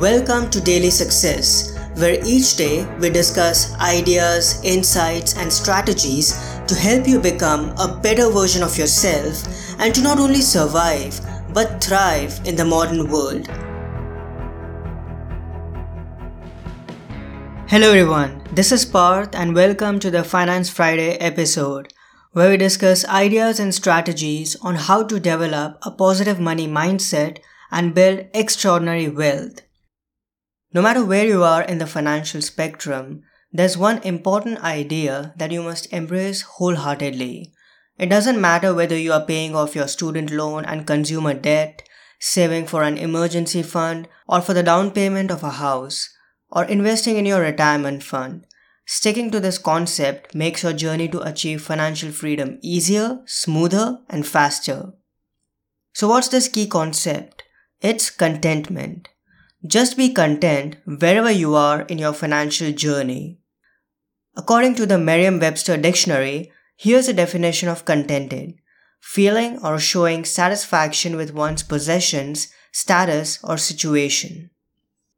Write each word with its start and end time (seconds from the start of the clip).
Welcome 0.00 0.50
to 0.50 0.60
Daily 0.60 0.90
Success, 0.90 1.78
where 1.94 2.18
each 2.26 2.56
day 2.56 2.84
we 2.98 3.10
discuss 3.10 3.72
ideas, 3.74 4.60
insights, 4.64 5.36
and 5.36 5.52
strategies 5.52 6.32
to 6.66 6.74
help 6.74 7.06
you 7.06 7.20
become 7.20 7.72
a 7.78 8.00
better 8.02 8.28
version 8.28 8.64
of 8.64 8.76
yourself 8.76 9.44
and 9.78 9.94
to 9.94 10.02
not 10.02 10.18
only 10.18 10.40
survive 10.40 11.20
but 11.54 11.82
thrive 11.82 12.40
in 12.44 12.56
the 12.56 12.64
modern 12.64 13.08
world. 13.08 13.46
Hello, 17.68 17.90
everyone. 17.90 18.42
This 18.52 18.72
is 18.72 18.84
Parth, 18.84 19.32
and 19.36 19.54
welcome 19.54 20.00
to 20.00 20.10
the 20.10 20.24
Finance 20.24 20.70
Friday 20.70 21.12
episode, 21.18 21.92
where 22.32 22.50
we 22.50 22.56
discuss 22.56 23.04
ideas 23.06 23.60
and 23.60 23.72
strategies 23.72 24.56
on 24.56 24.74
how 24.74 25.04
to 25.04 25.20
develop 25.20 25.78
a 25.82 25.92
positive 25.92 26.40
money 26.40 26.66
mindset 26.66 27.38
and 27.70 27.94
build 27.94 28.26
extraordinary 28.34 29.08
wealth. 29.08 29.60
No 30.74 30.82
matter 30.82 31.04
where 31.04 31.24
you 31.24 31.44
are 31.44 31.62
in 31.62 31.78
the 31.78 31.86
financial 31.86 32.42
spectrum, 32.42 33.22
there's 33.52 33.78
one 33.78 34.02
important 34.02 34.58
idea 34.58 35.32
that 35.36 35.52
you 35.52 35.62
must 35.62 35.92
embrace 35.92 36.42
wholeheartedly. 36.42 37.52
It 37.96 38.06
doesn't 38.06 38.40
matter 38.40 38.74
whether 38.74 38.98
you 38.98 39.12
are 39.12 39.24
paying 39.24 39.54
off 39.54 39.76
your 39.76 39.86
student 39.86 40.32
loan 40.32 40.64
and 40.64 40.84
consumer 40.84 41.32
debt, 41.32 41.88
saving 42.18 42.66
for 42.66 42.82
an 42.82 42.98
emergency 42.98 43.62
fund, 43.62 44.08
or 44.26 44.40
for 44.40 44.52
the 44.52 44.64
down 44.64 44.90
payment 44.90 45.30
of 45.30 45.44
a 45.44 45.50
house, 45.50 46.12
or 46.50 46.64
investing 46.64 47.16
in 47.18 47.24
your 47.24 47.40
retirement 47.40 48.02
fund. 48.02 48.44
Sticking 48.84 49.30
to 49.30 49.38
this 49.38 49.58
concept 49.58 50.34
makes 50.34 50.64
your 50.64 50.72
journey 50.72 51.06
to 51.08 51.22
achieve 51.22 51.62
financial 51.62 52.10
freedom 52.10 52.58
easier, 52.62 53.20
smoother, 53.26 54.00
and 54.10 54.26
faster. 54.26 54.92
So, 55.92 56.08
what's 56.08 56.28
this 56.28 56.48
key 56.48 56.66
concept? 56.66 57.44
It's 57.80 58.10
contentment. 58.10 59.08
Just 59.66 59.96
be 59.96 60.12
content 60.12 60.76
wherever 60.84 61.30
you 61.30 61.54
are 61.54 61.82
in 61.82 61.96
your 61.96 62.12
financial 62.12 62.70
journey. 62.70 63.38
According 64.36 64.74
to 64.74 64.84
the 64.84 64.98
Merriam 64.98 65.40
Webster 65.40 65.78
Dictionary, 65.78 66.52
here's 66.76 67.08
a 67.08 67.14
definition 67.14 67.70
of 67.70 67.86
contented 67.86 68.54
feeling 69.00 69.58
or 69.62 69.78
showing 69.78 70.24
satisfaction 70.24 71.14
with 71.14 71.34
one's 71.34 71.62
possessions, 71.62 72.48
status, 72.72 73.38
or 73.44 73.58
situation. 73.58 74.50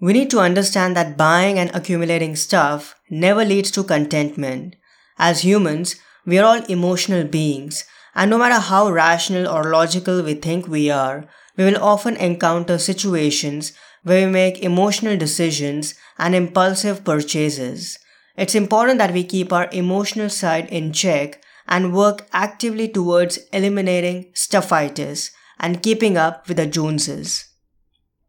We 0.00 0.14
need 0.14 0.30
to 0.30 0.40
understand 0.40 0.96
that 0.96 1.18
buying 1.18 1.58
and 1.58 1.70
accumulating 1.74 2.34
stuff 2.34 2.94
never 3.10 3.44
leads 3.44 3.70
to 3.72 3.84
contentment. 3.84 4.76
As 5.18 5.44
humans, 5.44 5.96
we 6.24 6.38
are 6.38 6.44
all 6.44 6.64
emotional 6.64 7.24
beings, 7.24 7.84
and 8.14 8.30
no 8.30 8.38
matter 8.38 8.58
how 8.58 8.90
rational 8.90 9.46
or 9.46 9.70
logical 9.70 10.22
we 10.22 10.32
think 10.34 10.66
we 10.66 10.90
are, 10.90 11.28
we 11.56 11.64
will 11.64 11.82
often 11.82 12.16
encounter 12.16 12.78
situations 12.78 13.74
where 14.04 14.26
we 14.26 14.32
make 14.32 14.62
emotional 14.62 15.16
decisions 15.16 15.94
and 16.18 16.34
impulsive 16.34 17.04
purchases. 17.04 17.98
It's 18.36 18.54
important 18.54 18.98
that 18.98 19.12
we 19.12 19.24
keep 19.24 19.52
our 19.52 19.68
emotional 19.72 20.30
side 20.30 20.68
in 20.68 20.92
check 20.92 21.42
and 21.66 21.94
work 21.94 22.26
actively 22.32 22.88
towards 22.88 23.38
eliminating 23.52 24.30
stuffitis 24.34 25.30
and 25.58 25.82
keeping 25.82 26.16
up 26.16 26.46
with 26.46 26.58
the 26.58 26.66
Joneses. 26.66 27.46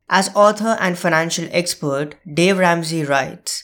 As 0.10 0.34
author 0.36 0.78
and 0.80 0.98
financial 0.98 1.48
expert 1.52 2.16
Dave 2.32 2.58
Ramsey 2.58 3.04
writes, 3.04 3.64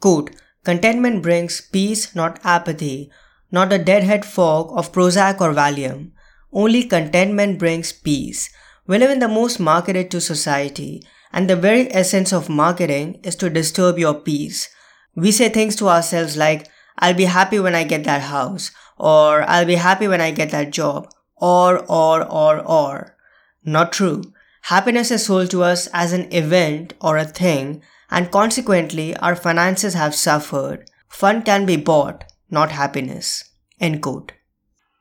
quote, 0.00 0.30
Contentment 0.64 1.22
brings 1.22 1.60
peace, 1.60 2.14
not 2.14 2.40
apathy, 2.44 3.10
not 3.52 3.70
the 3.70 3.78
deadhead 3.78 4.24
fog 4.24 4.76
of 4.76 4.90
Prozac 4.92 5.40
or 5.40 5.54
Valium. 5.54 6.10
Only 6.52 6.82
contentment 6.82 7.58
brings 7.58 7.92
peace. 7.92 8.50
We 8.86 8.98
live 8.98 9.10
in 9.10 9.20
the 9.20 9.28
most 9.28 9.60
marketed 9.60 10.10
to 10.10 10.20
society, 10.20 11.02
and 11.36 11.50
the 11.50 11.54
very 11.54 11.94
essence 11.94 12.32
of 12.32 12.48
marketing 12.48 13.20
is 13.22 13.36
to 13.36 13.50
disturb 13.50 13.98
your 13.98 14.14
peace. 14.14 14.70
We 15.14 15.30
say 15.30 15.50
things 15.50 15.76
to 15.76 15.88
ourselves 15.90 16.34
like, 16.34 16.66
I'll 16.98 17.12
be 17.12 17.26
happy 17.26 17.58
when 17.58 17.74
I 17.74 17.84
get 17.84 18.04
that 18.04 18.22
house, 18.22 18.70
or 18.96 19.42
I'll 19.42 19.66
be 19.66 19.74
happy 19.74 20.08
when 20.08 20.22
I 20.22 20.30
get 20.30 20.50
that 20.52 20.70
job, 20.70 21.10
or, 21.36 21.80
or, 21.90 22.24
or, 22.24 22.66
or. 22.66 23.18
Not 23.62 23.92
true. 23.92 24.22
Happiness 24.62 25.10
is 25.10 25.26
sold 25.26 25.50
to 25.50 25.62
us 25.62 25.88
as 25.92 26.14
an 26.14 26.32
event 26.32 26.94
or 27.02 27.18
a 27.18 27.26
thing, 27.26 27.82
and 28.10 28.30
consequently, 28.30 29.14
our 29.18 29.36
finances 29.36 29.92
have 29.92 30.14
suffered. 30.14 30.90
Fun 31.10 31.42
can 31.42 31.66
be 31.66 31.76
bought, 31.76 32.24
not 32.50 32.70
happiness. 32.70 33.44
End 33.78 34.00
quote. 34.00 34.32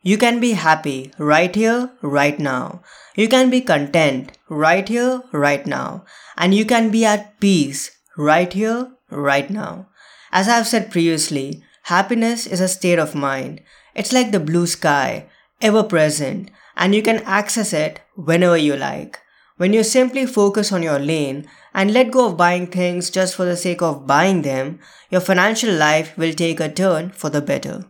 You 0.08 0.20
can 0.20 0.40
be 0.40 0.52
happy 0.52 1.12
right 1.18 1.56
here, 1.56 1.90
right 2.04 2.40
now. 2.40 2.84
You 3.16 3.28
can 3.28 3.50
be 3.50 3.60
content 3.60 4.38
right 4.48 4.88
here, 4.88 5.24
right 5.32 5.66
now. 5.66 6.06
And 6.38 6.54
you 6.54 6.64
can 6.64 6.92
be 6.92 7.04
at 7.06 7.40
peace 7.40 7.90
right 8.16 8.54
here, 8.54 8.92
right 9.10 9.50
now. 9.50 9.88
As 10.32 10.48
I've 10.48 10.68
said 10.68 10.92
previously, 10.92 11.64
happiness 11.86 12.46
is 12.46 12.62
a 12.62 12.68
state 12.68 13.00
of 13.00 13.16
mind. 13.16 13.62
It's 13.96 14.14
like 14.14 14.30
the 14.32 14.40
blue 14.40 14.68
sky, 14.68 15.26
ever 15.60 15.82
present, 15.82 16.52
and 16.78 16.94
you 16.94 17.02
can 17.02 17.24
access 17.24 17.74
it 17.74 18.02
whenever 18.16 18.58
you 18.58 18.76
like. 18.76 19.18
When 19.58 19.74
you 19.74 19.84
simply 19.84 20.28
focus 20.28 20.72
on 20.72 20.84
your 20.84 21.00
lane 21.00 21.48
and 21.74 21.92
let 21.92 22.12
go 22.12 22.28
of 22.28 22.38
buying 22.38 22.68
things 22.68 23.10
just 23.10 23.34
for 23.34 23.46
the 23.46 23.58
sake 23.58 23.82
of 23.82 24.06
buying 24.06 24.44
them, 24.44 24.78
your 25.10 25.22
financial 25.22 25.74
life 25.74 26.16
will 26.16 26.34
take 26.34 26.60
a 26.60 26.72
turn 26.72 27.10
for 27.10 27.32
the 27.32 27.42
better. 27.42 27.86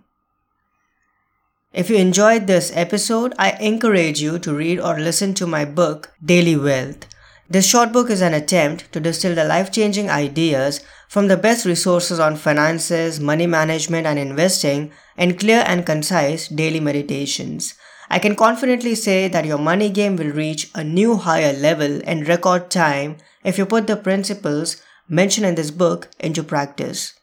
If 1.75 1.89
you 1.89 1.97
enjoyed 1.97 2.47
this 2.47 2.71
episode, 2.73 3.33
I 3.37 3.51
encourage 3.59 4.21
you 4.21 4.39
to 4.39 4.53
read 4.55 4.79
or 4.79 4.97
listen 4.97 5.33
to 5.33 5.45
my 5.45 5.65
book, 5.65 6.09
Daily 6.23 6.55
Wealth. 6.55 7.05
This 7.49 7.67
short 7.67 7.91
book 7.91 8.09
is 8.09 8.21
an 8.21 8.33
attempt 8.33 8.89
to 8.93 9.01
distill 9.01 9.35
the 9.35 9.43
life 9.43 9.73
changing 9.73 10.09
ideas 10.09 10.79
from 11.09 11.27
the 11.27 11.35
best 11.35 11.65
resources 11.65 12.17
on 12.17 12.37
finances, 12.37 13.19
money 13.19 13.45
management, 13.45 14.07
and 14.07 14.17
investing 14.17 14.93
in 15.17 15.37
clear 15.37 15.65
and 15.67 15.85
concise 15.85 16.47
daily 16.47 16.79
meditations. 16.79 17.73
I 18.09 18.19
can 18.19 18.37
confidently 18.37 18.95
say 18.95 19.27
that 19.27 19.43
your 19.43 19.59
money 19.59 19.89
game 19.89 20.15
will 20.15 20.31
reach 20.31 20.71
a 20.75 20.81
new 20.81 21.17
higher 21.17 21.51
level 21.51 21.99
in 22.03 22.23
record 22.23 22.71
time 22.71 23.17
if 23.43 23.57
you 23.57 23.65
put 23.65 23.87
the 23.87 23.97
principles 23.97 24.81
mentioned 25.09 25.45
in 25.45 25.55
this 25.55 25.71
book 25.71 26.07
into 26.21 26.41
practice. 26.41 27.19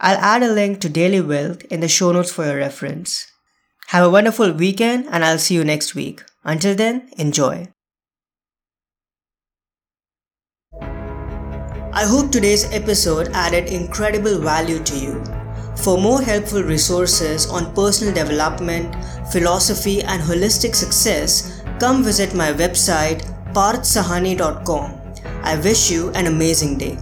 I'll 0.00 0.18
add 0.18 0.42
a 0.42 0.52
link 0.52 0.80
to 0.80 0.88
Daily 0.88 1.20
Wealth 1.20 1.62
in 1.66 1.78
the 1.78 1.86
show 1.86 2.10
notes 2.10 2.32
for 2.32 2.44
your 2.44 2.56
reference. 2.56 3.30
Have 3.94 4.06
a 4.06 4.10
wonderful 4.10 4.50
weekend 4.50 5.06
and 5.12 5.24
I'll 5.24 5.38
see 5.38 5.54
you 5.54 5.62
next 5.62 5.94
week. 5.94 6.24
Until 6.42 6.74
then, 6.74 7.10
enjoy. 7.16 7.68
I 11.92 12.04
hope 12.04 12.32
today's 12.32 12.64
episode 12.72 13.28
added 13.28 13.66
incredible 13.66 14.40
value 14.40 14.82
to 14.82 14.98
you. 14.98 15.24
For 15.76 15.96
more 15.96 16.20
helpful 16.20 16.64
resources 16.64 17.46
on 17.46 17.72
personal 17.72 18.12
development, 18.12 18.96
philosophy, 19.30 20.02
and 20.02 20.20
holistic 20.20 20.74
success, 20.74 21.62
come 21.78 22.02
visit 22.02 22.34
my 22.34 22.52
website 22.52 23.22
parthsahani.com. 23.52 25.00
I 25.44 25.56
wish 25.58 25.92
you 25.92 26.10
an 26.14 26.26
amazing 26.26 26.78
day. 26.78 26.98